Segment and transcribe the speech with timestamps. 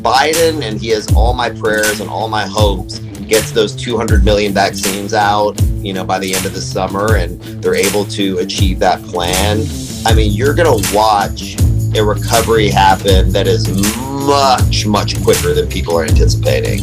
[0.00, 4.52] Biden, and he has all my prayers and all my hopes, gets those 200 million
[4.52, 8.78] vaccines out, you know, by the end of the summer, and they're able to achieve
[8.78, 9.64] that plan.
[10.06, 11.56] I mean, you're going to watch
[11.96, 13.68] a recovery happen that is
[14.26, 16.82] much, much quicker than people are anticipating.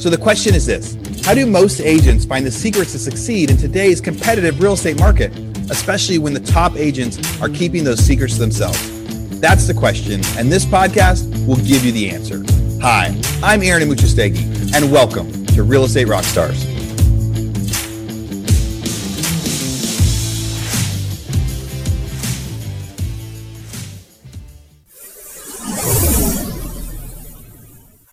[0.00, 3.56] So the question is this How do most agents find the secrets to succeed in
[3.56, 5.32] today's competitive real estate market,
[5.70, 9.40] especially when the top agents are keeping those secrets to themselves?
[9.40, 12.42] That's the question, and this podcast will give you the answer.
[12.80, 16.71] Hi, I'm Aaron Amuchastegui, and welcome to Real Estate Rockstars.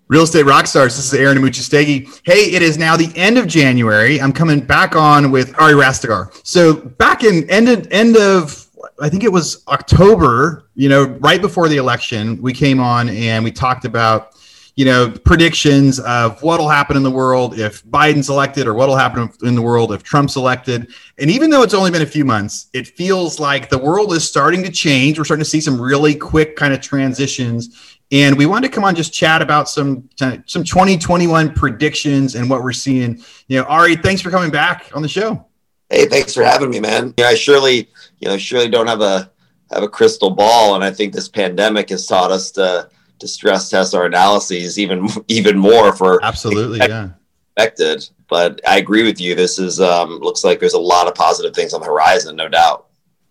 [0.09, 0.95] Real Estate Rockstars.
[0.95, 2.21] This is Aaron Amuchastegui.
[2.23, 4.19] Hey, it is now the end of January.
[4.19, 6.31] I'm coming back on with Ari Rastegar.
[6.43, 8.67] So back in end of, end of
[8.99, 13.43] I think it was October, you know, right before the election, we came on and
[13.43, 14.35] we talked about,
[14.75, 19.31] you know, predictions of what'll happen in the world if Biden's elected or what'll happen
[19.43, 20.91] in the world if Trump's elected.
[21.19, 24.27] And even though it's only been a few months, it feels like the world is
[24.27, 25.19] starting to change.
[25.19, 28.83] We're starting to see some really quick kind of transitions and we wanted to come
[28.83, 33.23] on just chat about some some 2021 predictions and what we're seeing.
[33.47, 35.45] You know, Ari, thanks for coming back on the show.
[35.89, 37.13] Hey, thanks for having me, man.
[37.17, 39.31] Yeah, I surely, you know, surely don't have a
[39.71, 43.69] have a crystal ball, and I think this pandemic has taught us to to stress
[43.69, 47.09] test our analyses even even more for absolutely, yeah,
[47.55, 48.09] expected.
[48.27, 49.35] But I agree with you.
[49.35, 52.47] This is um, looks like there's a lot of positive things on the horizon, no
[52.47, 52.87] doubt.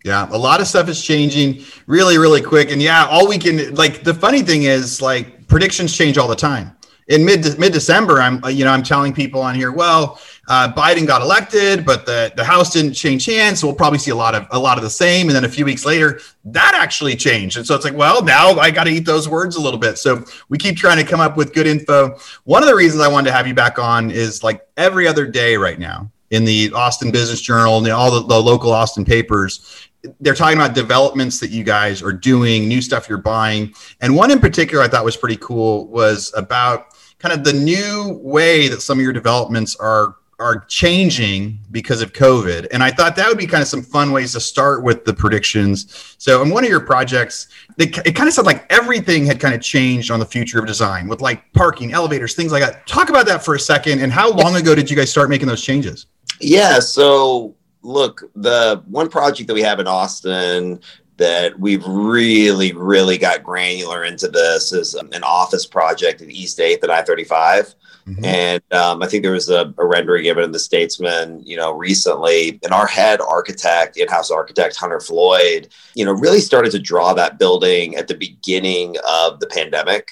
[0.09, 2.71] Yeah, a lot of stuff is changing really, really quick.
[2.71, 6.35] And yeah, all we can like the funny thing is like predictions change all the
[6.35, 6.75] time.
[7.09, 11.07] In mid mid December, I'm you know I'm telling people on here, well, uh, Biden
[11.07, 14.35] got elected, but the the House didn't change hands, so we'll probably see a lot
[14.35, 15.27] of a lot of the same.
[15.27, 18.53] And then a few weeks later, that actually changed, and so it's like, well, now
[18.53, 19.99] I got to eat those words a little bit.
[19.99, 22.19] So we keep trying to come up with good info.
[22.45, 25.27] One of the reasons I wanted to have you back on is like every other
[25.27, 29.88] day right now in the Austin Business Journal and all the, the local Austin papers,
[30.21, 33.75] they're talking about developments that you guys are doing, new stuff you're buying.
[34.01, 38.21] And one in particular I thought was pretty cool was about kind of the new
[38.23, 42.69] way that some of your developments are are changing because of COVID.
[42.71, 45.13] And I thought that would be kind of some fun ways to start with the
[45.13, 46.15] predictions.
[46.19, 49.53] So in one of your projects, it, it kind of said like everything had kind
[49.53, 52.87] of changed on the future of design with like parking, elevators, things like that.
[52.87, 54.01] Talk about that for a second.
[54.01, 56.07] And how long ago did you guys start making those changes?
[56.41, 56.79] Yeah.
[56.79, 60.81] So look, the one project that we have in Austin
[61.19, 66.85] that we've really, really got granular into this is an office project at East 8th
[66.85, 67.75] and I 35.
[68.07, 68.25] Mm-hmm.
[68.25, 71.73] And um, I think there was a, a, rendering given in the Statesman, you know,
[71.73, 72.59] recently.
[72.63, 77.39] And our head architect, in-house architect Hunter Floyd, you know, really started to draw that
[77.39, 80.09] building at the beginning of the pandemic.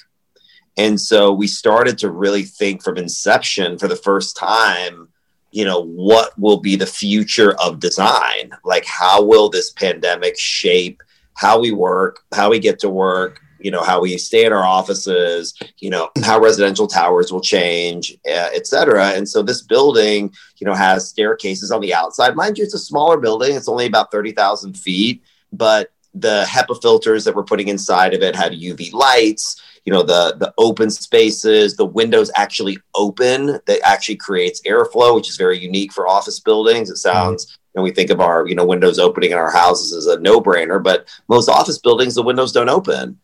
[0.76, 5.08] And so we started to really think from inception for the first time
[5.56, 8.50] you know what will be the future of design?
[8.62, 11.02] Like how will this pandemic shape
[11.32, 14.64] how we work how we get to work you know how we stay in our
[14.64, 19.12] offices you know how residential towers will change uh, et cetera?
[19.12, 22.36] And so this building you know has staircases on the outside.
[22.36, 23.56] Mind you it's a smaller building.
[23.56, 25.22] It's only about 30000 feet
[25.52, 30.02] but the HEPA filters that we're putting inside of it have UV lights you know
[30.02, 35.58] the the open spaces the windows actually open that actually creates airflow which is very
[35.58, 37.76] unique for office buildings it sounds mm-hmm.
[37.76, 40.82] and we think of our you know windows opening in our houses as a no-brainer
[40.82, 43.18] but most office buildings the windows don't open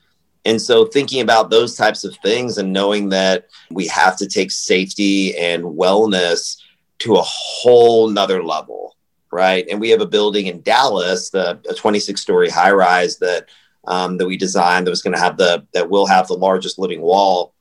[0.44, 4.50] and so thinking about those types of things and knowing that we have to take
[4.50, 6.58] safety and wellness
[6.98, 8.96] to a whole nother level
[9.32, 13.48] right and we have a building in dallas the a 26 story high rise that
[13.86, 16.78] um, that we designed that was going to have the that will have the largest
[16.78, 17.54] living wall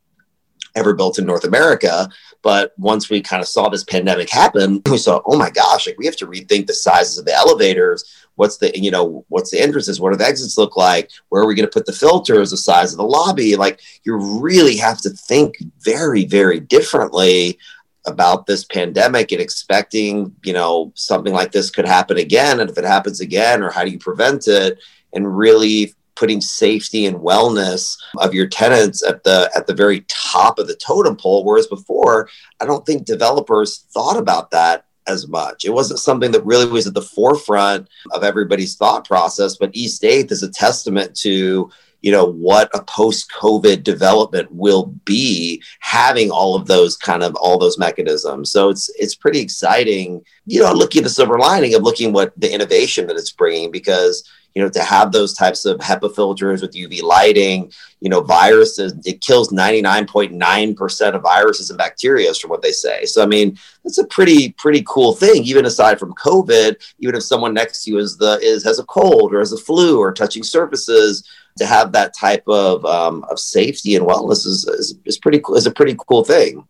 [0.76, 2.10] ever built in North America.
[2.42, 5.98] But once we kind of saw this pandemic happen, we saw, oh my gosh, like
[5.98, 8.28] we have to rethink the sizes of the elevators.
[8.36, 10.00] What's the, you know, what's the entrances?
[10.00, 11.12] What do the exits look like?
[11.30, 12.52] Where are we going to put the filters?
[12.52, 13.56] The size of the lobby?
[13.56, 17.60] Like you really have to think very, very differently
[18.08, 22.60] about this pandemic and expecting, you know, something like this could happen again.
[22.60, 24.80] And if it happens again, or how do you prevent it?
[25.14, 30.60] And really putting safety and wellness of your tenants at the at the very top
[30.60, 32.30] of the totem pole whereas before
[32.60, 35.66] i don't think developers thought about that as much.
[35.66, 40.04] It wasn't something that really was at the forefront of everybody's thought process but east
[40.04, 41.72] 8th is a testament to
[42.02, 47.58] you know what a post-covid development will be having all of those kind of all
[47.58, 48.52] those mechanisms.
[48.52, 52.34] So it's it's pretty exciting you know looking at the silver lining of looking what
[52.40, 56.62] the innovation that it's bringing because you know to have those types of HEPA filters
[56.62, 62.62] with UV lighting you know viruses it kills 99.9% of viruses and bacteria from what
[62.62, 63.06] they say.
[63.06, 67.24] So i mean that's a pretty pretty cool thing even aside from covid even if
[67.24, 70.12] someone next to you is the is has a cold or has a flu or
[70.12, 71.28] touching surfaces
[71.58, 75.56] to have that type of um, of safety and wellness is, is, is pretty cool
[75.56, 76.68] is a pretty cool thing.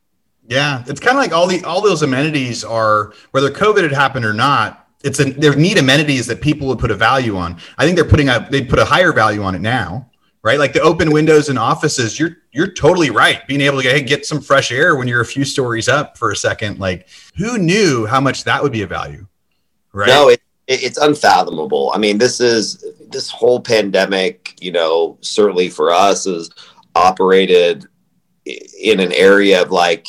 [0.48, 4.26] Yeah it's kind of like all the all those amenities are whether covid had happened
[4.26, 7.58] or not it's a they're neat amenities that people would put a value on.
[7.78, 10.10] I think they're putting a they put a higher value on it now,
[10.44, 10.60] right?
[10.60, 12.20] Like the open windows in offices.
[12.20, 13.46] You're you're totally right.
[13.48, 16.18] Being able to get, hey, get some fresh air when you're a few stories up
[16.18, 16.80] for a second.
[16.80, 19.26] Like who knew how much that would be a value,
[19.94, 20.08] right?
[20.08, 21.92] No, it, it's unfathomable.
[21.94, 24.56] I mean, this is this whole pandemic.
[24.62, 26.52] You know, certainly for us is
[26.96, 27.86] operated
[28.46, 30.08] in an area of like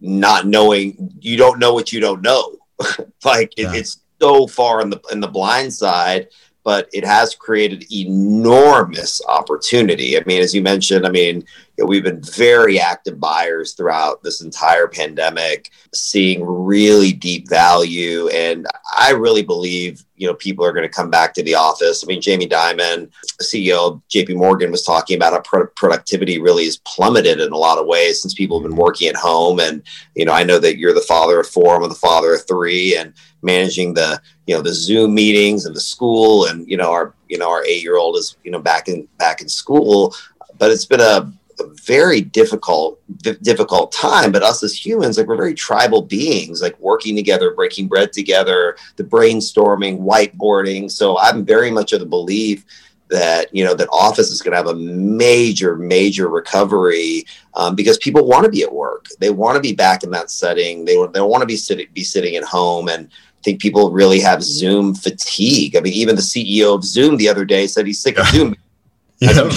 [0.00, 2.56] not knowing you don't know what you don't know
[3.24, 3.74] like it, yeah.
[3.74, 6.28] it's so far in the in the blind side
[6.66, 10.18] but it has created enormous opportunity.
[10.18, 11.44] I mean, as you mentioned, I mean,
[11.76, 18.28] you know, we've been very active buyers throughout this entire pandemic, seeing really deep value.
[18.28, 22.02] And I really believe, you know, people are going to come back to the office.
[22.02, 23.10] I mean, Jamie Dimon,
[23.42, 27.58] CEO of JP Morgan, was talking about how pro- productivity really has plummeted in a
[27.58, 29.60] lot of ways since people have been working at home.
[29.60, 29.82] And,
[30.14, 32.96] you know, I know that you're the father of four, I'm the father of three,
[32.96, 33.12] and
[33.42, 37.38] managing the you know the zoom meetings and the school and you know our you
[37.38, 40.14] know our eight year old is you know back in back in school
[40.58, 43.00] but it's been a, a very difficult
[43.42, 47.86] difficult time but us as humans like we're very tribal beings like working together breaking
[47.86, 52.64] bread together the brainstorming whiteboarding so i'm very much of the belief
[53.08, 57.24] that you know that office is going to have a major major recovery
[57.54, 60.30] um, because people want to be at work they want to be back in that
[60.30, 63.60] setting they, they don't want to be sitting be sitting at home and I think
[63.60, 65.76] people really have Zoom fatigue.
[65.76, 68.56] I mean, even the CEO of Zoom the other day said he's sick of Zoom.
[69.20, 69.48] yeah.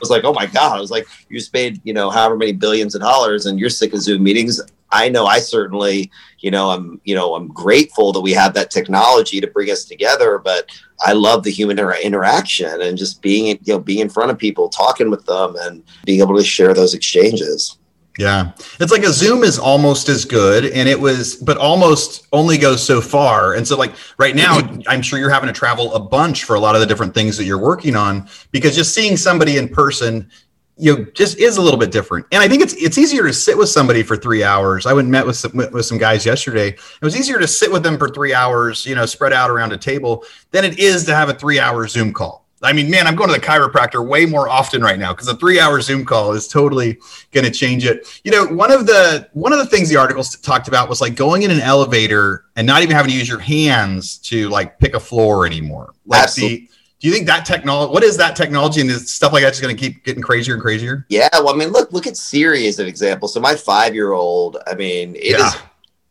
[0.00, 0.76] Was like, oh my God.
[0.76, 3.70] I was like, you just paid, you know, however many billions of dollars and you're
[3.70, 4.60] sick of Zoom meetings.
[4.92, 8.70] I know I certainly, you know, I'm, you know, I'm grateful that we have that
[8.70, 10.70] technology to bring us together, but
[11.04, 14.38] I love the human inter- interaction and just being, you know, being in front of
[14.38, 17.78] people, talking with them and being able to share those exchanges.
[18.18, 18.52] Yeah.
[18.80, 22.82] It's like a Zoom is almost as good and it was, but almost only goes
[22.82, 23.54] so far.
[23.54, 26.60] And so, like right now, I'm sure you're having to travel a bunch for a
[26.60, 30.30] lot of the different things that you're working on because just seeing somebody in person,
[30.78, 32.26] you know, just is a little bit different.
[32.32, 34.86] And I think it's it's easier to sit with somebody for three hours.
[34.86, 36.68] I went and met with some, with some guys yesterday.
[36.68, 39.72] It was easier to sit with them for three hours, you know, spread out around
[39.72, 43.06] a table than it is to have a three hour Zoom call I mean, man,
[43.06, 46.04] I'm going to the chiropractor way more often right now because a three hour Zoom
[46.04, 46.98] call is totally
[47.32, 48.20] going to change it.
[48.24, 51.14] You know, one of the one of the things the articles talked about was like
[51.14, 54.94] going in an elevator and not even having to use your hands to like pick
[54.94, 55.92] a floor anymore.
[56.06, 56.56] Like Absolutely.
[56.56, 59.50] the do you think that technology what is that technology and is stuff like that
[59.50, 62.16] just going to keep getting crazier and crazier yeah well i mean look look at
[62.16, 65.46] siri as an example so my five year old i mean it yeah.
[65.46, 65.56] is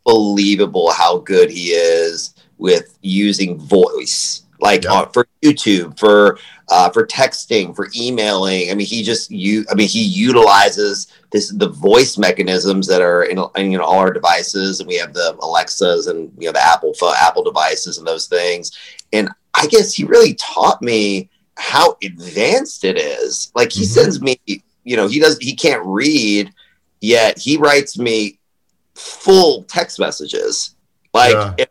[0.05, 4.93] believable how good he is with using voice like yeah.
[4.93, 6.37] uh, for YouTube, for
[6.69, 8.71] uh, for texting, for emailing.
[8.71, 9.65] I mean, he just you.
[9.69, 13.99] I mean, he utilizes this the voice mechanisms that are in, in you know all
[13.99, 18.07] our devices, and we have the Alexas and you know the Apple Apple devices and
[18.07, 18.71] those things.
[19.13, 23.51] And I guess he really taught me how advanced it is.
[23.55, 24.01] Like he mm-hmm.
[24.01, 24.39] sends me,
[24.83, 26.51] you know, he does he can't read
[27.01, 27.37] yet.
[27.37, 28.39] He writes me
[28.95, 30.75] full text messages.
[31.13, 31.65] Like yeah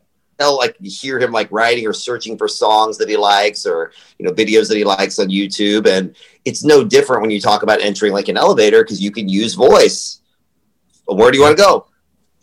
[0.52, 4.26] like you hear him like writing or searching for songs that he likes or you
[4.26, 7.80] know videos that he likes on YouTube and it's no different when you talk about
[7.80, 10.20] entering like an elevator because you can use voice.
[11.06, 11.86] where do you want to go?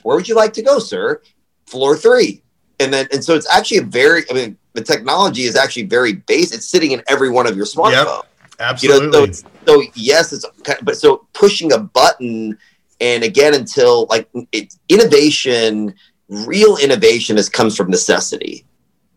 [0.04, 1.22] Where would you like to go, sir?
[1.68, 2.44] Floor three.
[2.80, 6.14] And then and so it's actually a very I mean the technology is actually very
[6.14, 6.54] base.
[6.54, 8.24] It's sitting in every one of your smartphones.
[8.24, 9.06] Yep, absolutely.
[9.06, 10.46] You know, so, so yes, it's
[10.82, 12.58] but so pushing a button
[13.02, 15.94] and again until like it, innovation
[16.32, 18.66] real innovation is comes from necessity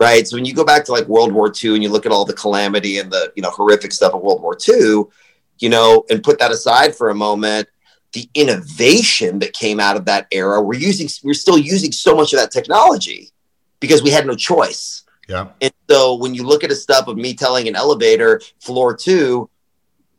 [0.01, 0.27] right?
[0.27, 2.25] So when you go back to like world war ii and you look at all
[2.25, 5.05] the calamity and the you know horrific stuff of world war ii
[5.61, 7.69] you know and put that aside for a moment
[8.13, 12.33] the innovation that came out of that era we're using we're still using so much
[12.33, 13.31] of that technology
[13.81, 15.03] because we had no choice.
[15.29, 15.49] Yeah.
[15.61, 19.49] And so when you look at a stuff of me telling an elevator floor two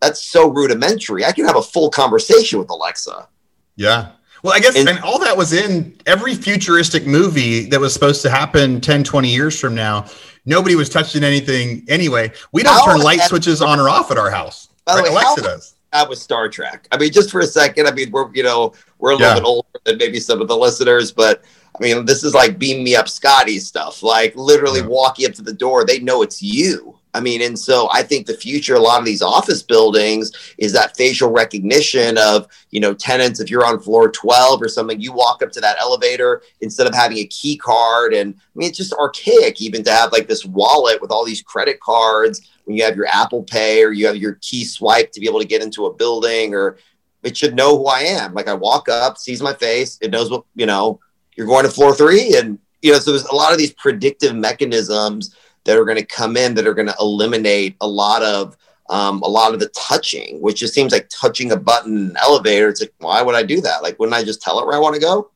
[0.01, 1.25] that's so rudimentary.
[1.25, 3.27] I can have a full conversation with alexa.
[3.75, 4.11] Yeah
[4.45, 8.21] well, I guess, and, and, all that was in every futuristic movie that was supposed
[8.21, 10.05] to happen 10, 20 years from now.
[10.45, 12.31] nobody was touching anything anyway.
[12.51, 14.69] We don't turn light switches on or off at our house.
[14.85, 15.11] By the Right?
[15.11, 15.73] way, Alexa does.
[15.91, 16.87] that was Star Trek.
[16.91, 19.33] I mean, just for a second, I mean, we're you know we're a little Yeah.
[19.39, 21.41] bit older than maybe some of the listeners, but
[21.79, 24.03] I mean, this is like beam me up, Scotty stuff.
[24.03, 24.85] Like literally Yeah.
[24.87, 26.94] walking up to the door, they know it's you.
[27.15, 30.73] I mean, and so I think the future, a lot of these office buildings, is
[30.73, 33.39] that facial recognition of you know tenants.
[33.39, 36.93] If you're on floor twelve or something, you walk up to that elevator instead of
[36.93, 40.43] having a key card, and I mean, it's just archaic even to have like this
[40.43, 44.17] wallet with all these credit cards when you have your Apple Pay or you have
[44.17, 46.77] your key swipe to be able to get into a building, or
[47.23, 48.33] it should know who I am.
[48.33, 50.99] Like I walk up, sees my face, it knows what you know.
[51.37, 54.35] You're going to floor three, and you know, so there's a lot of these predictive
[54.35, 55.33] mechanisms
[55.65, 58.55] that are going to come in that are going to eliminate a lot of
[58.89, 62.17] um, a lot of the touching, which just seems like touching a button in an
[62.21, 62.69] elevator.
[62.69, 63.81] It's like, why would I do that?
[63.81, 65.31] Like, wouldn't I just tell it where I want to go?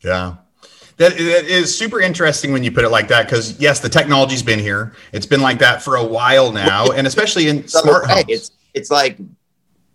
[0.00, 0.36] Yeah.
[0.98, 4.42] That, that is super interesting when you put it like that because yes, the technology's
[4.42, 4.92] been here.
[5.12, 8.26] It's been like that for a while now, and especially in smart homes.
[8.28, 9.16] It's it's like,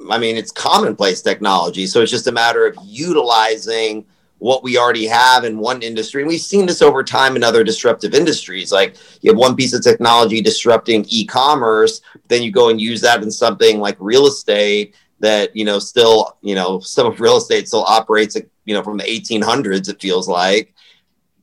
[0.10, 1.86] I mean, it's commonplace technology.
[1.86, 4.04] So it's just a matter of utilizing
[4.46, 6.22] what we already have in one industry.
[6.22, 8.72] And we've seen this over time in other disruptive industries.
[8.72, 13.24] Like you have one piece of technology disrupting e-commerce, then you go and use that
[13.24, 17.68] in something like real estate that, you know, still, you know, some of real estate
[17.68, 20.76] still operates, you know, from the 1800s, it feels like.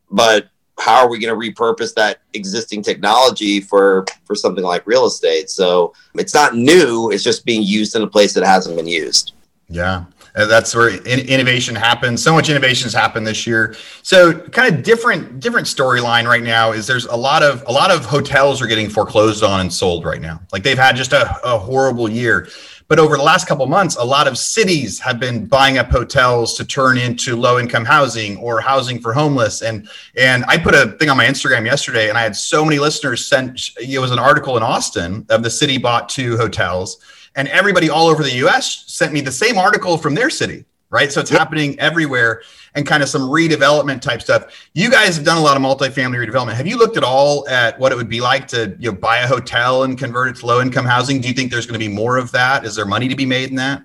[0.08, 5.06] But how are we going to repurpose that existing technology for for something like real
[5.06, 5.50] estate?
[5.50, 9.32] So it's not new; it's just being used in a place that hasn't been used.
[9.68, 10.04] Yeah.
[10.34, 12.22] And that's where in- innovation happens.
[12.22, 13.76] So much innovation has happened this year.
[14.02, 17.90] So kind of different different storyline right now is there's a lot of a lot
[17.90, 20.40] of hotels are getting foreclosed on and sold right now.
[20.52, 22.48] Like they've had just a, a horrible year.
[22.88, 26.54] But over the last couple months, a lot of cities have been buying up hotels
[26.58, 29.62] to turn into low income housing or housing for homeless.
[29.62, 32.78] And and I put a thing on my Instagram yesterday, and I had so many
[32.78, 33.70] listeners sent.
[33.80, 36.98] It was an article in Austin of the city bought two hotels
[37.36, 41.10] and everybody all over the US sent me the same article from their city, right?
[41.12, 41.38] So it's Yep.
[41.38, 42.42] happening everywhere
[42.74, 44.46] and kind of some redevelopment type stuff.
[44.74, 46.54] You guys have done a lot of multifamily redevelopment.
[46.54, 49.18] Have you looked at all at what it would be like to you know, buy
[49.18, 51.20] a hotel and convert it to low income housing?
[51.20, 52.64] Do you think there's going to be more of that?
[52.64, 53.82] Is there money to be made in that?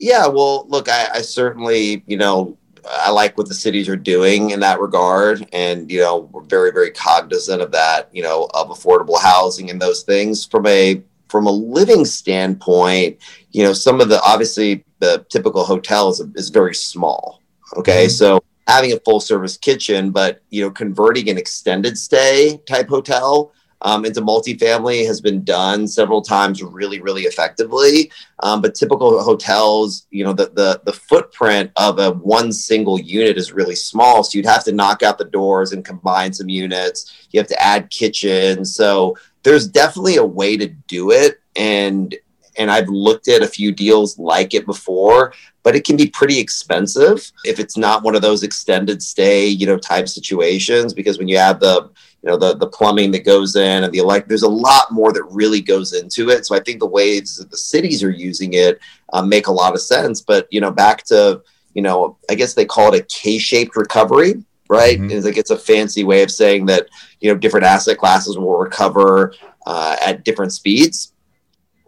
[0.00, 4.50] Yeah, well, look, I, I certainly, you know, I like what the cities are doing
[4.50, 8.68] in that regard, and you know, we're very, very cognizant of that, you know, of
[8.68, 11.02] affordable housing and those things from a
[11.34, 13.18] from a living standpoint.
[13.50, 17.40] You know, some of the obviously the typical hotel is, is very small.
[17.76, 18.10] Okay, Mhm.
[18.12, 23.50] so having a full service kitchen, but you know, converting an extended stay type hotel
[23.84, 28.10] um, into multifamily has been done several times really, really effectively.
[28.42, 33.36] Um, but typical hotels, you know, the, the the footprint of a one single unit
[33.36, 34.24] is really small.
[34.24, 37.28] So you'd have to knock out the doors and combine some units.
[37.30, 38.74] You have to add kitchens.
[38.74, 41.40] So there's definitely a way to do it.
[41.54, 42.16] And
[42.56, 45.32] and I've looked at a few deals like it before,
[45.62, 49.66] but it can be pretty expensive if it's not one of those extended stay, you
[49.66, 50.92] know, type situations.
[50.94, 51.90] Because when you add the
[52.22, 55.12] you know the the plumbing that goes in and the elect there's a lot more
[55.12, 58.54] that really goes into it so i think the ways that the cities are using
[58.54, 58.78] it
[59.12, 61.42] um, make a lot of sense but you know back to
[61.74, 65.10] you know i guess they call it a k-shaped recovery right Mhm.
[65.10, 66.88] it's like it's a fancy way of saying that
[67.20, 69.34] you know different asset classes will recover
[69.66, 71.12] uh, at different speeds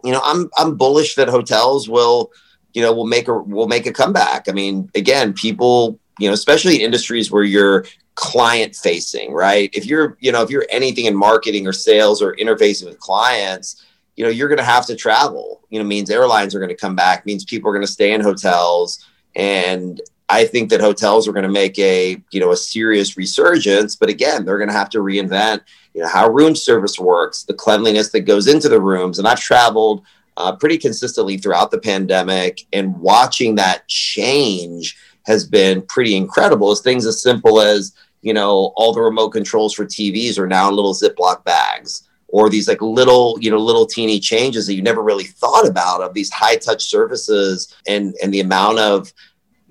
[0.03, 2.31] you know i'm i'm bullish that hotels will
[2.77, 4.47] you know will make a will make a comeback.
[4.47, 9.71] I mean again people you know especially in industries where you're client facing right?
[9.73, 13.83] If you're you know if you're anything in marketing or sales or interfacing with clients
[14.15, 15.61] you know you're going to have to travel.
[15.71, 18.13] You know means airlines are going to come back means people are going to stay
[18.13, 19.03] in hotels.
[19.35, 19.99] And
[20.29, 24.09] i think that hotels are going to make a you know a serious resurgence but
[24.09, 25.61] again they're going to have to reinvent
[25.97, 29.17] you know how room service works the cleanliness that goes into the rooms.
[29.17, 30.05] And i've traveled
[30.37, 36.69] uh, pretty consistently throughout the pandemic and watching that change has been pretty incredible.
[36.69, 40.69] As things as simple as you know all the remote controls for tvs are now
[40.69, 44.83] in little ziploc bags or these like little you know little teeny changes that you
[44.83, 49.11] never really thought about of these high touch surfaces and and the amount of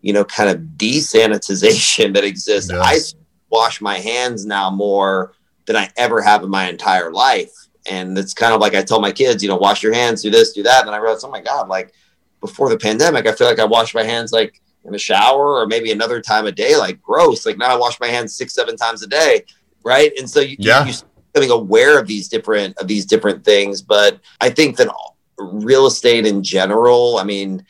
[0.00, 2.70] you know kind of desanitization that exists.
[2.72, 2.80] Yeah.
[2.80, 2.98] i
[3.50, 5.35] wash my hands now more
[5.66, 7.52] than i ever have in my entire life.
[7.88, 10.30] And it's kind of like i tell my kids you know wash your hands do
[10.30, 10.86] this do that.
[10.86, 11.92] And i realized oh my god like
[12.40, 15.66] before the pandemic i feel like i washed my hands like in the shower or
[15.66, 17.44] maybe another time a day like gross.
[17.46, 19.42] Like now i wash my hands six seven times a day
[19.84, 20.10] right?
[20.18, 20.84] And so you, Yeah.
[20.84, 20.98] you, you
[21.32, 23.82] becoming aware of these different of these different things.
[23.82, 24.88] But i think that
[25.38, 27.64] real estate in general i mean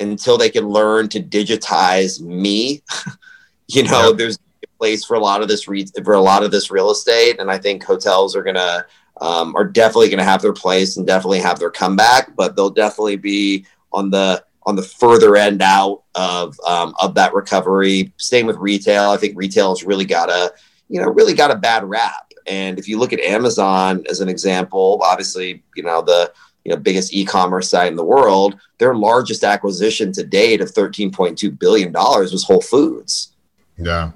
[0.00, 2.82] until they can learn to digitize me
[3.68, 4.16] you know Yep.
[4.18, 4.38] there's
[4.82, 7.48] place for a lot of this re- for a lot of this real estate, and
[7.48, 8.84] I think hotels are gonna
[9.20, 13.14] um, are definitely gonna have their place and definitely have their comeback, but they'll definitely
[13.14, 18.12] be on the on the further end out of um, of that recovery.
[18.16, 19.10] Same with retail.
[19.10, 20.52] I think retail has really got a
[20.88, 22.32] you know really got a bad rap.
[22.48, 26.32] And if you look at Amazon as an example, obviously you know the
[26.64, 31.56] you know biggest e-commerce site in the world, their largest acquisition to date of 13.2
[31.56, 33.36] billion dollars was Whole Foods.
[33.78, 34.10] Yeah.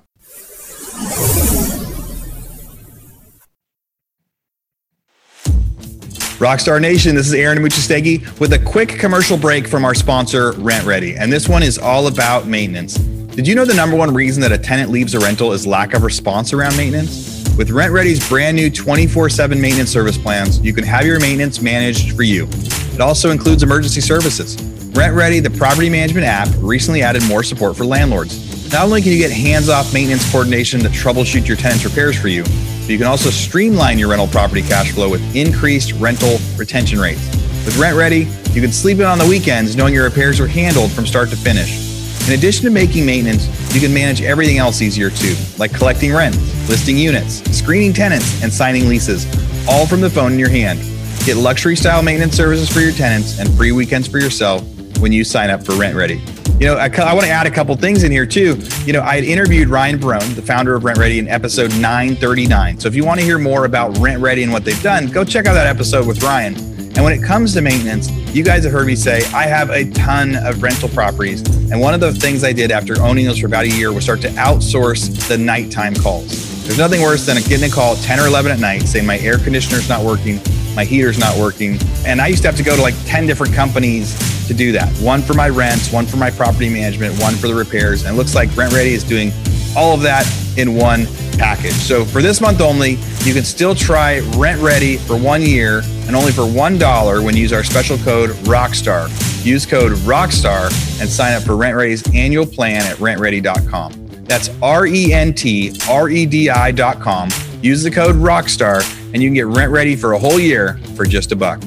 [6.38, 10.86] Rockstar Nation, this is Aaron Amuchastegui with a quick commercial break from our sponsor, Rent
[10.86, 11.14] Ready.
[11.16, 12.96] And this one is all about maintenance.
[12.96, 15.92] Did you know the number one reason that a tenant leaves a rental is lack
[15.92, 17.44] of response around maintenance?
[17.58, 21.60] With Rent Ready's brand new 24 7 maintenance service plans, you can have your maintenance
[21.60, 22.48] managed for you.
[22.94, 24.56] It also includes emergency services.
[24.94, 28.55] Rent Ready, the property management app, recently added more support for landlords.
[28.76, 32.28] Not only can you get hands off maintenance coordination to troubleshoot your tenant's repairs for
[32.28, 36.98] you, but you can also streamline your rental property cash flow with increased rental retention
[36.98, 37.24] rates.
[37.64, 40.92] With Rent Ready, you can sleep in on the weekends knowing your repairs are handled
[40.92, 42.28] from start to finish.
[42.28, 46.36] In addition to making maintenance, you can manage everything else easier too, like collecting rent,
[46.68, 49.24] listing units, screening tenants, and signing leases,
[49.66, 50.80] all from the phone in your hand.
[51.24, 54.62] Get luxury style maintenance services for your tenants and free weekends for yourself
[54.98, 56.20] when you sign up for Rent Ready.
[56.58, 58.58] You know, I, I want to add a couple things in here too.
[58.86, 62.80] You know, I had interviewed Ryan Barone, the founder of Rent Ready, in episode 939.
[62.80, 65.22] So if you want to hear more about Rent Ready and what they've done, go
[65.22, 66.54] check out that episode with Ryan.
[66.96, 69.90] And when it comes to maintenance, you guys have heard me say I have a
[69.90, 71.42] ton of rental properties.
[71.70, 74.04] And one of the things I did after owning those for about a year was
[74.04, 76.64] start to outsource the nighttime calls.
[76.64, 79.18] There's nothing worse than getting a call at 10 or 11 at night saying my
[79.18, 80.40] air conditioner's not working,
[80.76, 81.78] my heater's not working.
[82.06, 84.14] And I used to have to go to like 10 different companies
[84.46, 84.88] to do that.
[84.98, 88.04] One for my rents, one for my property management, one for the repairs.
[88.04, 89.32] And it looks like Rent Ready is doing
[89.76, 91.06] all of that in one
[91.38, 91.72] package.
[91.72, 92.92] So for this month only,
[93.24, 97.42] you can still try Rent Ready for one year and only for $1 when you
[97.42, 99.44] use our special code ROCKSTAR.
[99.44, 104.24] Use code ROCKSTAR and sign up for Rent Ready's annual plan at rentready.com.
[104.24, 107.28] That's R E N T R E D I.com.
[107.62, 111.04] Use the code ROCKSTAR and you can get Rent Ready for a whole year for
[111.04, 111.60] just a buck.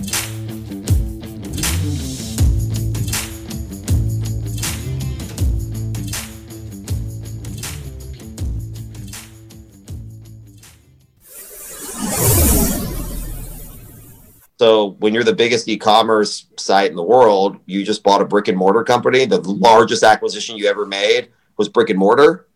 [14.59, 18.49] So when you're the biggest e-commerce site in the world, you just bought a brick
[18.49, 19.25] and mortar company.
[19.25, 22.48] The largest acquisition you ever made was brick and mortar.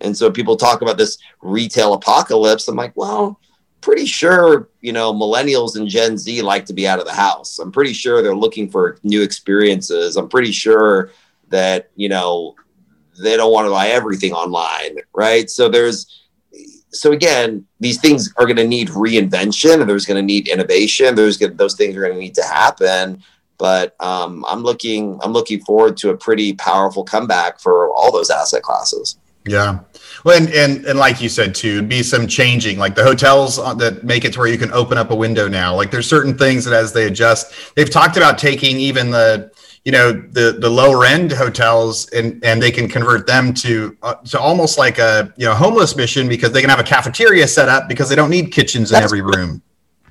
[0.00, 2.68] And so people talk about this retail apocalypse.
[2.68, 3.38] I'm like, well,
[3.80, 7.58] pretty sure, you know, millennials and Gen Z like to be out of the house.
[7.58, 10.16] I'm pretty sure they're looking for new experiences.
[10.16, 11.10] I'm pretty sure
[11.48, 12.54] that, you know,
[13.22, 15.50] they don't want to buy everything online, right?
[15.50, 16.20] So there's
[16.92, 21.14] so again, these things are going to need reinvention, and there's going to need innovation.
[21.14, 23.22] There's gonna, those things are going to need to happen.
[23.58, 28.30] But um, I'm looking, I'm looking forward to a pretty powerful comeback for all those
[28.30, 29.18] asset classes.
[29.46, 29.80] Yeah.
[30.24, 34.04] Well, and, and, and like you said too, be some changing, like the hotels that
[34.04, 35.74] make it to where you can open up a window now.
[35.74, 39.50] Like there's certain things that as they adjust, they've talked about taking even the
[39.84, 44.14] you know the the lower end hotels and and they can convert them to uh,
[44.16, 47.68] to almost like a you know homeless mission because they can have a cafeteria set
[47.68, 49.62] up because they don't need kitchens That's in every room.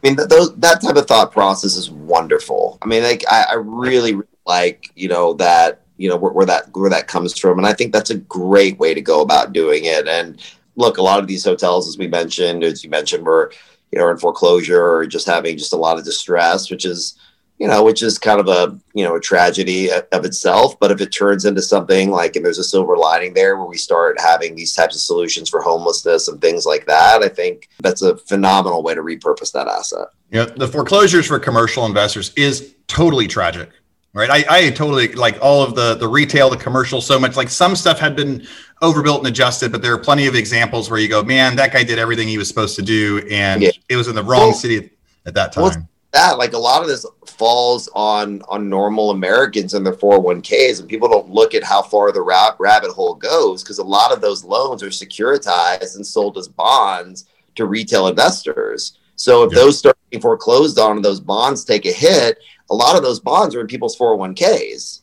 [0.04, 2.80] I mean, those that type of thought process is wonderful.
[2.82, 6.46] I mean, like I, I really, really like you know that you know where, where
[6.46, 9.54] that where that comes from, and I think that's a great way to go about
[9.54, 10.08] doing it.
[10.08, 10.42] And
[10.76, 13.52] look, a lot of these hotels, as we mentioned, as you mentioned, were
[13.92, 17.20] you know in foreclosure or just having just a lot of distress, which is
[17.60, 20.80] you know, which is kind of a you know a tragedy of itself.
[20.80, 23.78] But if it turns into something like, and there's a silver lining there, where we
[23.78, 28.02] start having these types of solutions for homelessness and things like that, I think that's
[28.02, 30.08] a phenomenal way to repurpose that asset.
[30.32, 33.70] Yeah, the foreclosures for commercial investors is totally tragic.
[34.12, 37.38] Right, I, I totally like all of the the retail, the commercial, so much.
[37.38, 38.48] Like some stuff had been
[38.82, 41.84] overbuilt and adjusted, but there are plenty of examples where you go, man, that guy
[41.84, 43.70] did everything he was supposed to do, and yeah.
[43.88, 44.90] it was in the wrong well, city
[45.28, 45.64] at that time.
[45.64, 50.80] Well, that like a lot of this falls on on normal americans and their 401ks
[50.80, 54.12] and people don't look at how far the ra- rabbit hole goes because a lot
[54.12, 59.78] of those loans are securitized and sold as bonds to retail investors so if those
[59.78, 63.56] start being foreclosed on and those bonds take a hit a lot of those bonds
[63.56, 65.02] are in people's 401ks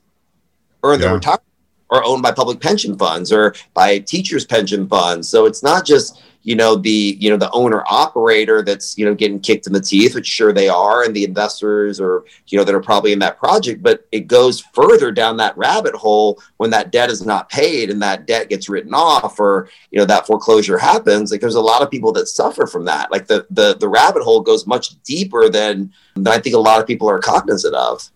[0.82, 1.45] or in their retirement
[1.90, 5.28] are owned by public pension funds or by teachers pension funds.
[5.28, 9.14] So it's not just you know the you know the owner operator that's you know
[9.14, 12.62] getting kicked in the teeth which sure they are and the investors or you know
[12.62, 16.70] that are probably in that project but it goes further down that rabbit hole when
[16.70, 20.26] that debt is not paid and that debt gets written off or you know that
[20.26, 21.32] foreclosure happens.
[21.32, 23.10] Like there's a lot of people that suffer from that.
[23.10, 26.80] Like the the, the rabbit hole goes much deeper than than i think a lot
[26.80, 28.10] of people are cognizant of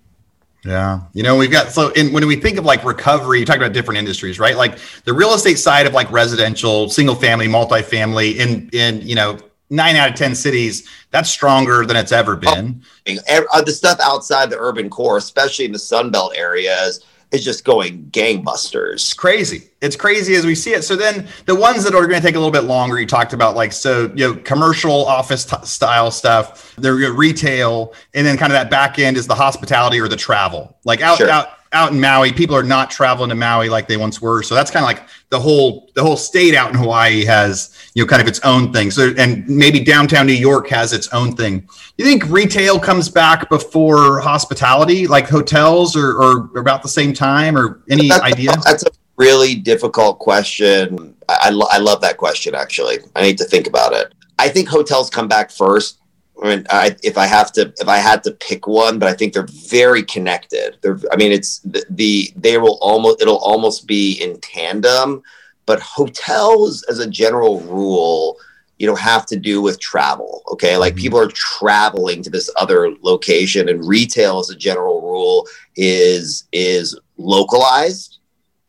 [0.64, 1.00] yeah.
[1.12, 3.72] You know, we've got so in, when we think of like recovery, you talk about
[3.72, 4.56] different industries, right?
[4.56, 9.38] Like the real estate side of like residential, single family, multifamily in in, you know,
[9.70, 12.82] 9 out of 10 cities, that's stronger than it's ever been.
[13.08, 17.64] Oh, uh, the stuff outside the urban core, especially in the Sunbelt areas, is just
[17.64, 18.94] going gangbusters.
[18.94, 19.70] It's crazy.
[19.80, 20.82] It's crazy as we see it.
[20.82, 23.32] So then the ones that are going to take a little bit longer, you talked
[23.32, 28.52] about like so you know commercial office t- style stuff, the retail, and then kind
[28.52, 30.76] of that back end is the hospitality or the travel.
[30.84, 31.30] Like out sure.
[31.30, 34.42] out out in Maui, people are not traveling to Maui like they once were.
[34.42, 38.02] So that's kind of like the whole the whole state out in Hawaii has you
[38.02, 38.90] know kind of its own thing.
[38.90, 41.68] So and maybe downtown New York has its own thing.
[41.96, 47.56] You think retail comes back before hospitality, like hotels, or, or about the same time,
[47.56, 48.52] or any that's idea?
[48.52, 51.14] A, that's a really difficult question.
[51.28, 52.54] I, I, I love that question.
[52.54, 54.12] Actually, I need to think about it.
[54.40, 55.99] I think hotels come back first
[56.42, 59.12] I mean, I, if I have to, if I had to pick one, but I
[59.12, 60.79] think they're very connected.
[60.81, 65.22] They're, I mean, it's the, the they will almost, it'll almost be in tandem.
[65.66, 68.38] But hotels, as a general rule,
[68.79, 70.42] you know, have to do with travel.
[70.53, 71.03] Okay, like mm-hmm.
[71.03, 76.98] people are traveling to this other location, and retail, as a general rule, is is
[77.18, 78.20] localized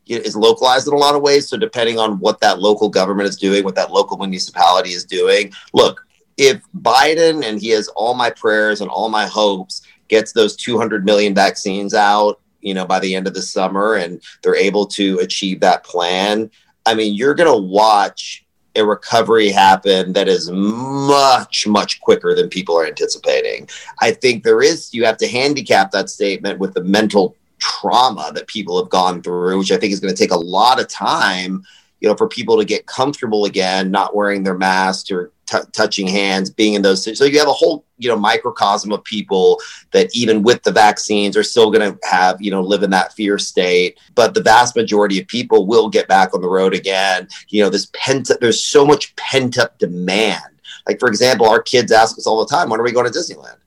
[0.06, 1.48] is localized in a lot of ways.
[1.48, 5.52] So depending on what that local government is doing, what that local municipality is doing,
[5.72, 6.04] look,
[6.36, 11.04] if Biden and he has all my prayers and all my hopes gets those 200
[11.04, 15.18] million vaccines out, you know, by the end of the summer and they're able to
[15.18, 16.50] achieve that plan,
[16.86, 22.48] I mean, you're going to watch a recovery happen that is much much quicker than
[22.48, 23.68] people are anticipating.
[24.00, 28.46] I think there is you have to handicap that statement with the mental trauma that
[28.46, 31.62] people have gone through, which I think is going to take a lot of time,
[32.00, 36.06] you know, for people to get comfortable again, not wearing their masks or t- touching
[36.06, 37.18] hands, being in those.
[37.18, 39.60] So you have a whole, you know, microcosm of people
[39.92, 43.12] that even with the vaccines are still going to have, you know, live in that
[43.12, 43.98] fear state.
[44.14, 47.28] But the vast majority of people will get back on the road again.
[47.48, 50.42] You know, this pent up, there's so much pent up demand.
[50.86, 53.18] Like, for example, our kids ask us all the time, when are we going to
[53.18, 53.58] Disneyland?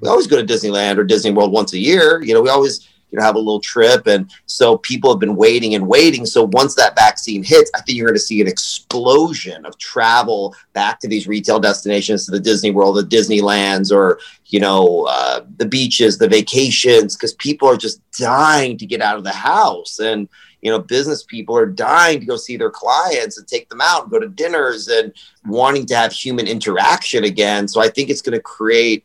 [0.00, 2.22] We always go to Disneyland or Disney World once a year.
[2.22, 4.06] You know, we always, you know have a little trip.
[4.06, 6.26] And so people have been waiting and waiting.
[6.26, 10.54] So once that vaccine hits i think you're going to see an explosion of travel
[10.72, 15.40] back to these retail destinations to the disney world the disneylands or you know uh,
[15.56, 19.98] the beaches the vacations because people are just dying to get out of the house.
[19.98, 20.28] And
[20.60, 24.02] you know business people are dying to go see their clients and take them out
[24.02, 25.12] and go to dinners and
[25.46, 27.66] wanting to have human interaction again.
[27.66, 29.04] So i think it's going to create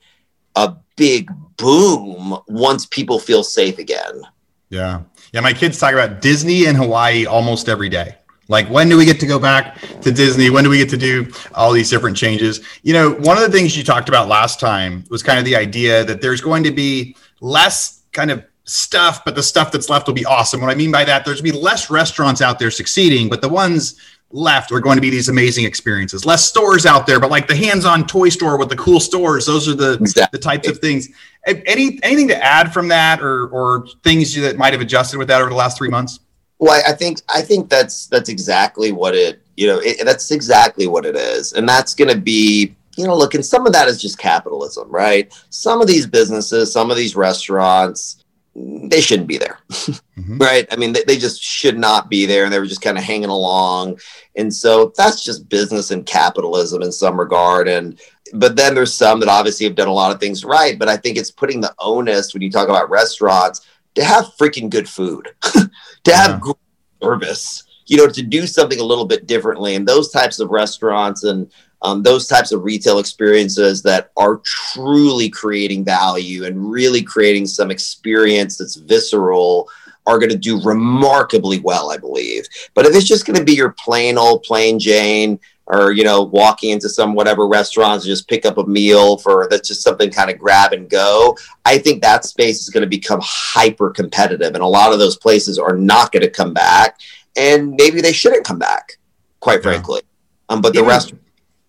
[0.57, 4.23] a big boom once people feel safe again.
[4.69, 5.03] Yeah.
[5.31, 5.41] Yeah.
[5.41, 8.15] My kids talk about Disney and Hawaii almost every day.
[8.49, 10.49] Like, when do we get to go back to Disney?
[10.49, 12.61] When do we get to do all these different changes?
[12.81, 15.55] You know, one of the things you talked about last time was kind of the
[15.55, 20.07] idea that there's going to be less kind of stuff, but the stuff that's left
[20.07, 20.61] will be awesome.
[20.61, 23.41] What I mean by that, there's going to be less restaurants out there succeeding, but
[23.41, 23.99] the ones
[24.31, 26.25] left are going to be these amazing experiences.
[26.25, 29.45] Less stores out there, but like the hands-on toy store with the cool stores.
[29.45, 30.37] Those are the exactly.
[30.37, 31.09] the types of things.
[31.45, 35.41] Any anything to add from that, or or things that might have adjusted with that
[35.41, 36.19] over the last three months?
[36.59, 40.87] Well, I think I think that's that's exactly what it you know it, that's exactly
[40.87, 43.87] what it is, and that's going to be you know look, and some of that
[43.87, 45.31] is just capitalism, right?
[45.51, 48.23] Some of these businesses, some of these restaurants,
[48.57, 50.37] they shouldn't be there, mm-hmm.
[50.39, 50.67] right?
[50.71, 53.03] I mean, they, they, just should not be there, and they were just kind of
[53.03, 53.99] hanging along.
[54.35, 57.67] And so that's just business and capitalism in some regard.
[57.67, 57.99] And
[58.33, 60.79] but then there's some that obviously have done a lot of things right.
[60.79, 63.61] But I think it's putting the onus when you talk about restaurants
[63.93, 66.53] to have freaking good food, to have yeah.
[67.01, 69.75] service, you know, to do something a little bit differently.
[69.75, 75.29] And those types of restaurants and um, those types of retail experiences that are truly
[75.29, 79.69] creating value and really creating some experience that's visceral
[80.07, 82.47] are going to do remarkably well, I believe.
[82.73, 86.23] But if it's just going to be your plain old plain Jane, or you know,
[86.23, 90.09] walking into some whatever restaurants and just pick up a meal for that's just something
[90.09, 94.53] kind of grab and go, I think that space is going to become hyper competitive,
[94.53, 96.99] and a lot of those places are not going to come back,
[97.35, 98.97] and maybe they shouldn't come back,
[99.41, 100.01] quite frankly.
[100.49, 101.13] Um, but the rest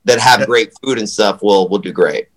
[0.04, 2.28] that have great food and stuff will will do great.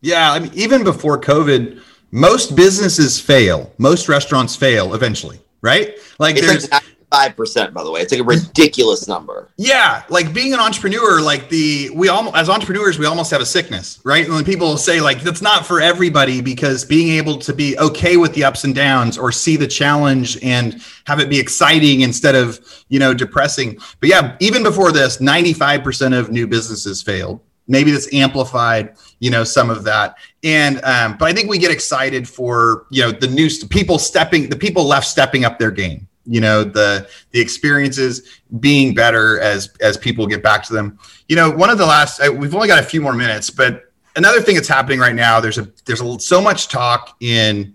[0.00, 3.72] Yeah, I mean, even before COVID, most businesses fail.
[3.78, 5.40] Most restaurants fail eventually.
[5.62, 5.96] right?
[6.18, 8.00] Like It's there's like five percent, by the way.
[8.00, 9.50] It's like a ridiculous number.
[9.58, 13.46] yeah, like being an entrepreneur, like the we all as entrepreneurs we almost have a
[13.46, 14.24] sickness, right?
[14.24, 18.16] And when people say like that's not for everybody because being able to be okay
[18.16, 22.34] with the ups and downs or see the challenge and have it be exciting instead
[22.34, 23.78] of you know depressing.
[24.00, 27.40] But yeah, even before this, ninety five percent of new businesses failed.
[27.68, 30.16] Maybe this amplified, you know, some of that.
[30.42, 34.48] And um, but I think we get excited for you know the new people stepping,
[34.48, 39.72] the people left stepping up their game you know the the experiences being better as
[39.80, 40.98] as people get back to them.
[41.28, 44.40] You know one of the last we've only got a few more minutes but another
[44.40, 47.74] thing that's happening right now there's a there's a, so much talk in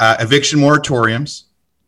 [0.00, 1.44] uh, eviction moratoriums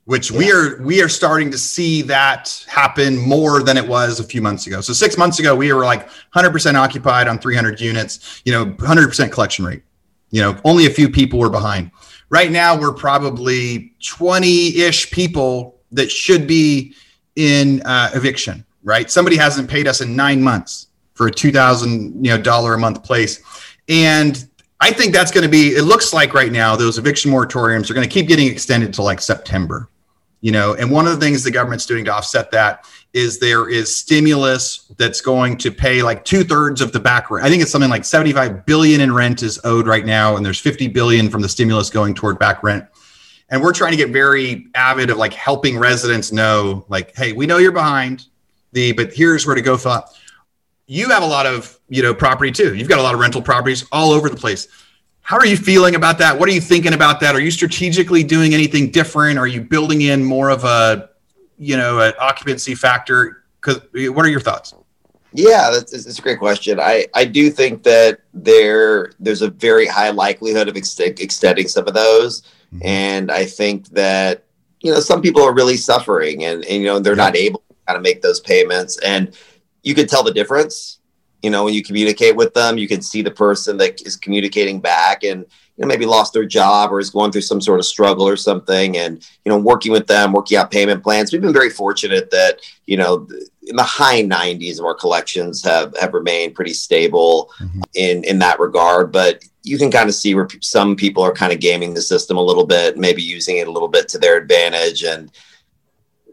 [0.07, 4.25] which we are we are starting to see that happen more than it was a
[4.25, 4.81] few months ago.
[4.81, 9.33] So six months ago we were like 100% occupied on 300 units you know 100%
[9.33, 9.83] collection rate.
[10.31, 11.91] You know only a few people were behind.
[12.29, 16.95] Right now we're probably 20-ish people that should be
[17.37, 19.11] in uh, eviction, right?
[19.11, 22.79] Somebody hasn't paid us in nine months for a two thousand you know dollar a
[22.79, 23.43] month place,
[23.89, 24.49] and
[24.81, 25.69] I think that's going to be.
[25.69, 29.03] It looks like right now those eviction moratoriums are going to keep getting extended to
[29.03, 29.89] like September,
[30.41, 30.75] you know.
[30.75, 34.93] And one of the things the government's doing to offset that is there is stimulus
[34.99, 37.47] that's going to pay like two thirds of the back rent.
[37.47, 40.45] I think it's something like seventy five billion in rent is owed right now, and
[40.45, 42.87] there's fifty billion from the stimulus going toward back rent
[43.49, 47.47] and we're trying to get very avid of like helping residents know like hey we
[47.47, 48.27] know you're behind
[48.73, 50.03] the but here's where to go for
[50.87, 52.75] you have a lot of you know property too.
[52.75, 54.69] You've got a lot of rental properties all over the place.
[55.21, 56.39] How are you feeling about that?
[56.39, 57.35] What are you thinking about that?
[57.35, 59.39] Are you strategically doing anything different?
[59.39, 61.11] Are you building in more of a
[61.59, 63.45] you know an occupancy factor?
[63.61, 64.75] Because what are your thoughts?
[65.33, 66.81] Yeah, that's, that's a great question.
[66.81, 71.87] I, I do think that there there's a very high likelihood of ex- extending some
[71.87, 72.43] of those,
[72.75, 72.87] mm-hmm.
[72.87, 74.45] and I think that
[74.81, 77.25] you know some people are really suffering, and, and you know they're yeah.
[77.25, 79.37] not able to kind of make those payments, and
[79.83, 81.01] you can tell the difference.
[81.43, 84.81] You know, when you communicate with them, you can see the person that is communicating
[84.81, 87.87] back, and you know maybe lost their job or is going through some sort of
[87.87, 91.33] struggle or something, and you know working with them, working out payment plans.
[91.33, 93.29] We've been very fortunate that you know
[93.67, 97.81] in the high 90s of our collections have have remained pretty stable mm-hmm.
[97.95, 101.53] in in that regard but you can kind of see where some people are kind
[101.53, 104.37] of gaming the system a little bit maybe using it a little bit to their
[104.37, 105.31] advantage and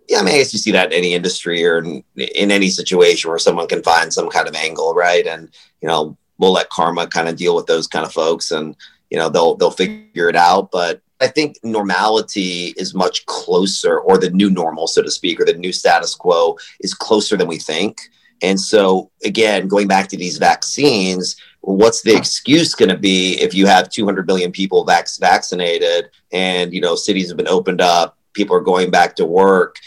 [0.09, 2.69] yeah, I mean, I guess you see that in any industry or in, in any
[2.69, 5.25] situation where someone can find some kind of angle, right?
[5.25, 5.49] And
[5.81, 8.75] you know, we'll let karma kind of deal with those kind of folks, and
[9.09, 10.71] you know, they'll they'll figure it out.
[10.71, 15.45] But I think normality is much closer, or the new normal, so to speak, or
[15.45, 18.01] the new status quo is closer than we think.
[18.41, 23.53] And so, again, going back to these vaccines, what's the excuse going to be if
[23.53, 28.17] you have 200 million people vac- vaccinated and you know cities have been opened up,
[28.33, 29.77] people are going back to work?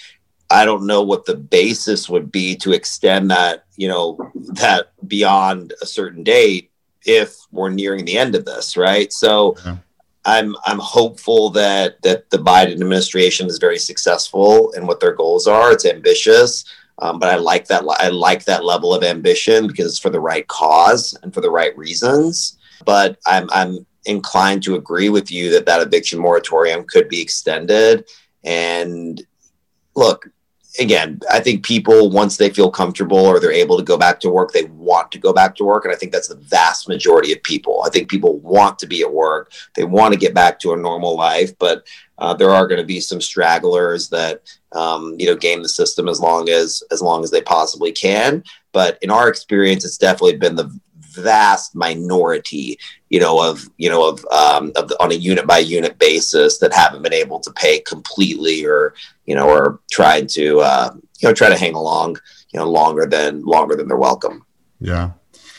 [0.51, 4.17] I don't know what the basis would be to extend that, you know,
[4.55, 6.71] that beyond a certain date
[7.05, 9.13] if we're nearing the end of this, right?
[9.13, 9.57] So.
[9.65, 9.77] Yeah
[10.27, 15.47] I'm I'm hopeful that that the Biden administration is very successful in what their goals
[15.47, 15.71] are.
[15.71, 16.65] It's ambitious,
[16.99, 20.21] um, but I like that I like that level of ambition because it's for the
[20.21, 22.59] right cause and for the right reasons.
[22.85, 28.07] But I'm I'm inclined to agree with you that that eviction moratorium could be extended.
[28.45, 29.21] And
[29.95, 30.29] look,
[30.79, 34.31] again, I think people once they feel comfortable or they're able to go back to
[34.31, 37.33] work, they want to go back to work, and I think that's the vast majority
[37.33, 37.83] of people.
[37.85, 40.77] I think people want to be at work, they want to get back to a
[40.77, 41.87] normal life, but
[42.19, 46.09] uh, there are going to be some stragglers that um, you know game the system
[46.09, 48.43] as long as as long as they possibly can.
[48.73, 50.79] But in our experience, it's definitely been the
[51.17, 52.79] vast minority,
[53.11, 56.59] you know, of you know of um, of the, on a unit by unit basis
[56.59, 61.29] that haven't been able to pay completely, or you know, or tried to uh, you
[61.29, 62.17] know try to hang along,
[62.53, 64.45] you know, longer than longer than they're welcome.
[64.81, 65.11] Yeah.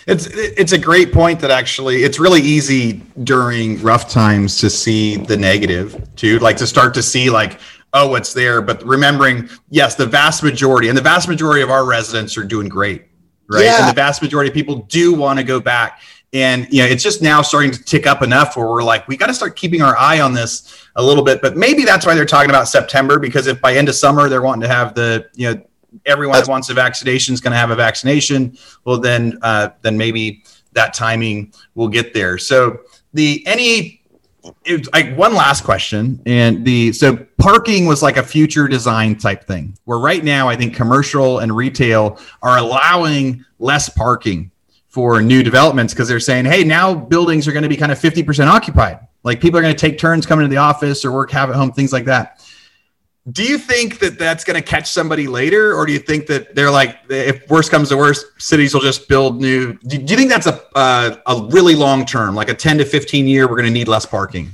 [0.07, 5.17] It's it's a great point that actually it's really easy during rough times to see
[5.17, 7.59] the negative too, like to start to see like
[7.93, 11.85] oh it's there, but remembering yes the vast majority and the vast majority of our
[11.85, 13.06] residents are doing great
[13.49, 13.65] right?
[13.65, 13.79] Yeah.
[13.79, 16.01] And the vast majority of people do want to go back.
[16.33, 19.15] And you know, it's just now starting to tick up enough where we're like, we
[19.15, 21.41] got to start keeping our eye on this a little bit.
[21.41, 24.41] But maybe that's why they're talking about September because if by end of summer they're
[24.41, 25.61] wanting to have the you know
[26.05, 29.69] everyone that's- that wants a vaccination is going to have a vaccination, well then uh,
[29.81, 32.37] then maybe that timing will get there.
[32.37, 32.81] So
[33.13, 33.96] the any
[34.65, 39.45] it, like one last question and the so parking was like a future design type
[39.45, 44.51] thing where right now i think commercial and retail are allowing less parking
[44.87, 47.99] for new developments because they're saying hey now buildings are going to be kind of
[47.99, 48.99] 50% occupied.
[49.23, 51.55] Like people are going to take turns coming to the office or work have at
[51.55, 52.41] home things like that
[53.31, 56.55] do you think that that's going to catch somebody later, or do you think that
[56.55, 59.73] they're like, if worst comes to worst, cities will just build new?
[59.79, 62.85] Do, do you think that's a uh, a really long term, like a ten to
[62.85, 64.51] fifteen year, we're going to need less parking?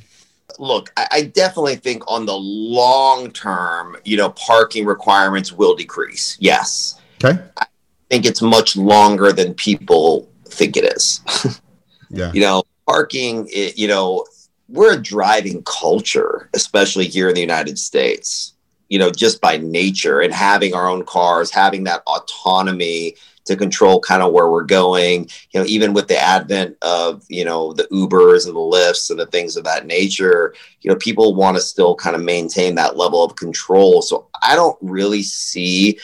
[0.57, 6.37] Look, I, I definitely think on the long term, you know, parking requirements will decrease.
[6.39, 6.99] Yes.
[7.23, 7.39] Okay.
[7.57, 7.65] I
[8.09, 11.21] think it's much longer than people think it is.
[12.09, 12.31] yeah.
[12.33, 14.25] You know, parking, it, you know,
[14.67, 18.52] we're a driving culture, especially here in the United States
[18.89, 23.15] you know, just by nature and having our own cars, having that autonomy
[23.45, 27.43] to control kind of where we're going, you know, even with the advent of, you
[27.43, 31.35] know, the Ubers and the Lyfts and the things of that nature, you know, people
[31.35, 34.01] want to still kind of maintain that level of control.
[34.01, 35.99] So I don't really see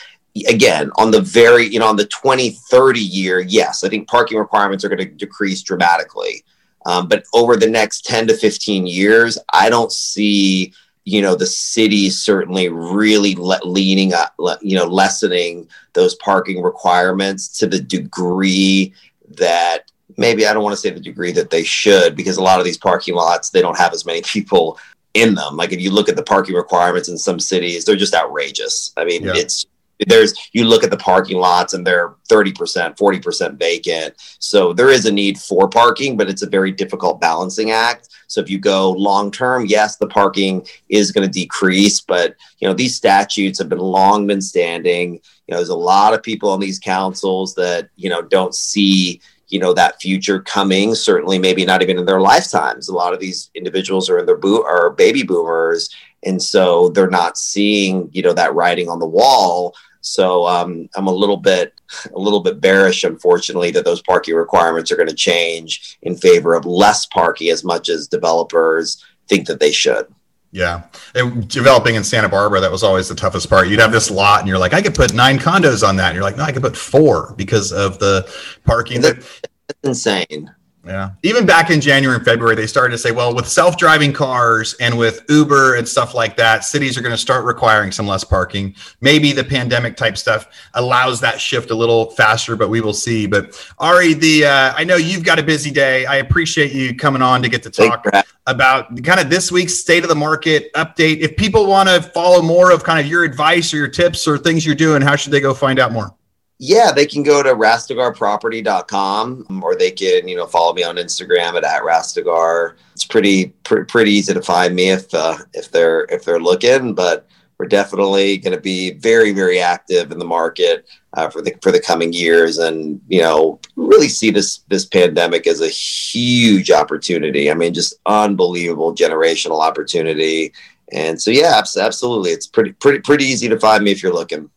[0.48, 4.84] again on the very you know on the 2030 year yes i think parking requirements
[4.84, 6.44] are going to decrease dramatically
[6.86, 10.72] um, but over the next 10 to 15 years i don't see
[11.04, 16.62] you know the city certainly really le- leaning up le- you know lessening those parking
[16.62, 18.92] requirements to the degree
[19.28, 22.58] that maybe i don't want to say the degree that they should because a lot
[22.58, 24.78] of these parking lots they don't have as many people
[25.14, 28.14] in them like if you look at the parking requirements in some cities they're just
[28.14, 29.32] outrageous i mean yeah.
[29.34, 29.66] it's
[30.06, 34.14] there's you look at the parking lots and they're 30% 40% vacant.
[34.38, 38.08] So there is a need for parking but it's a very difficult balancing act.
[38.26, 42.68] So if you go long term yes the parking is going to decrease but you
[42.68, 45.14] know these statutes have been long been standing.
[45.46, 49.20] You know there's a lot of people on these councils that you know don't see
[49.48, 52.88] you know that future coming certainly maybe not even in their lifetimes.
[52.88, 55.90] A lot of these individuals are in their boot are baby boomers
[56.22, 61.06] and so they're not seeing you know that writing on the wall so um, I'm
[61.06, 61.74] a little bit
[62.14, 66.54] a little bit bearish, unfortunately, that those parking requirements are going to change in favor
[66.54, 70.06] of less parking as much as developers think that they should.
[70.52, 70.82] Yeah.
[71.14, 73.68] And developing in Santa Barbara, that was always the toughest part.
[73.68, 76.08] You'd have this lot and you're like, I could put nine condos on that.
[76.08, 78.28] And you're like, no, I could put four because of the
[78.64, 79.00] parking.
[79.00, 79.40] That's
[79.84, 80.52] insane.
[80.84, 81.10] Yeah.
[81.22, 84.74] Even back in January and February, they started to say, well, with self driving cars
[84.80, 88.24] and with Uber and stuff like that, cities are going to start requiring some less
[88.24, 88.74] parking.
[89.02, 93.26] Maybe the pandemic type stuff allows that shift a little faster, but we will see.
[93.26, 96.06] But Ari, the uh, I know you've got a busy day.
[96.06, 98.06] I appreciate you coming on to get to talk
[98.46, 101.18] about kind of this week's state of the market update.
[101.20, 104.38] If people want to follow more of kind of your advice or your tips or
[104.38, 106.14] things you're doing, how should they go find out more?
[106.62, 111.54] Yeah, they can go to rastegarproperty.com or they can, you know, follow me on Instagram
[111.54, 112.74] at, at rastegar.
[112.92, 116.94] It's pretty, pr- pretty easy to find me if, uh, if they're, if they're looking,
[116.94, 117.26] but
[117.58, 121.72] we're definitely going to be very, very active in the market uh, for the, for
[121.72, 122.58] the coming years.
[122.58, 127.50] And, you know, really see this, this pandemic as a huge opportunity.
[127.50, 130.52] I mean, just unbelievable generational opportunity.
[130.92, 132.32] And so, yeah, absolutely.
[132.32, 134.50] It's pretty, pretty, pretty easy to find me if you're looking.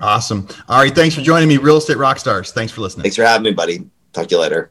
[0.00, 0.46] Awesome.
[0.68, 0.94] All right.
[0.94, 2.52] Thanks for joining me, Real Estate Rockstars.
[2.52, 3.02] Thanks for listening.
[3.02, 3.88] Thanks for having me, buddy.
[4.12, 4.70] Talk to you later.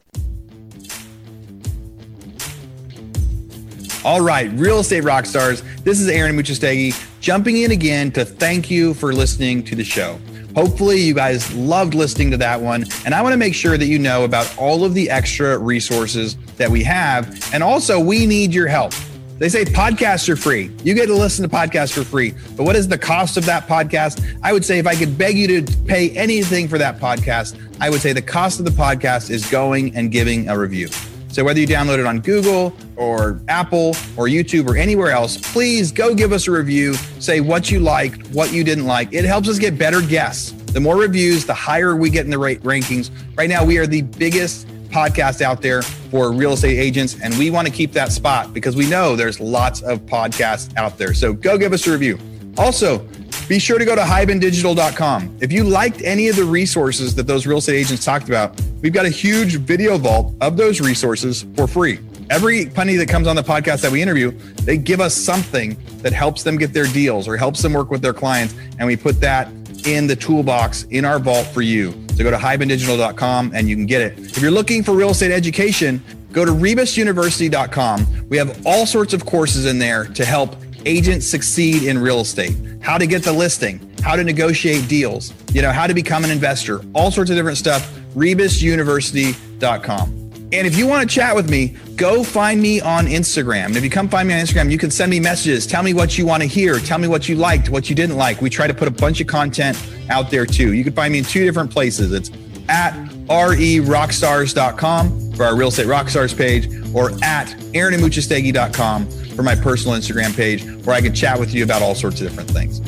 [4.04, 5.62] All right, Real Estate Rockstars.
[5.82, 10.18] This is Aaron Amuchastegui jumping in again to thank you for listening to the show.
[10.54, 12.86] Hopefully, you guys loved listening to that one.
[13.04, 16.36] And I want to make sure that you know about all of the extra resources
[16.56, 17.52] that we have.
[17.52, 18.94] And also, we need your help.
[19.38, 20.70] They say podcasts are free.
[20.82, 22.34] You get to listen to podcasts for free.
[22.56, 24.24] But what is the cost of that podcast?
[24.42, 27.88] I would say if I could beg you to pay anything for that podcast, I
[27.88, 30.88] would say the cost of the podcast is going and giving a review.
[31.28, 35.92] So whether you download it on Google or Apple or YouTube or anywhere else, please
[35.92, 36.94] go give us a review.
[37.20, 39.12] Say what you liked, what you didn't like.
[39.12, 40.52] It helps us get better guests.
[40.72, 43.10] The more reviews, the higher we get in the rankings.
[43.36, 47.50] Right now, we are the biggest podcast out there for real estate agents, and we
[47.50, 51.14] want to keep that spot because we know there's lots of podcasts out there.
[51.14, 52.18] So go give us a review.
[52.56, 53.06] Also,
[53.48, 55.38] be sure to go to hibandigital.com.
[55.40, 58.92] If you liked any of the resources that those real estate agents talked about, we've
[58.92, 62.00] got a huge video vault of those resources for free.
[62.30, 64.32] Every penny that comes on the podcast that we interview,
[64.64, 68.02] they give us something that helps them get their deals or helps them work with
[68.02, 68.54] their clients.
[68.78, 69.48] And we put that
[69.86, 71.92] in the toolbox in our vault for you.
[72.16, 74.18] So go to hibandigital.com and you can get it.
[74.18, 78.28] If you're looking for real estate education, go to rebusuniversity.com.
[78.28, 82.56] We have all sorts of courses in there to help agents succeed in real estate.
[82.80, 86.30] How to get the listing, how to negotiate deals, you know, how to become an
[86.30, 87.94] investor, all sorts of different stuff.
[88.14, 90.27] rebusuniversity.com.
[90.50, 93.66] And if you want to chat with me, go find me on Instagram.
[93.66, 95.66] And if you come find me on Instagram, you can send me messages.
[95.66, 96.78] Tell me what you want to hear.
[96.78, 98.40] Tell me what you liked, what you didn't like.
[98.40, 99.76] We try to put a bunch of content
[100.08, 100.72] out there too.
[100.72, 102.12] You can find me in two different places.
[102.12, 102.30] It's
[102.70, 102.94] at
[103.26, 110.64] rerockstars.com for our Real Estate Rockstars page or at aaronamuchastegui.com for my personal Instagram page
[110.84, 112.80] where I can chat with you about all sorts of different things.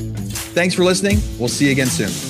[0.52, 1.20] Thanks for listening.
[1.38, 2.29] We'll see you again soon.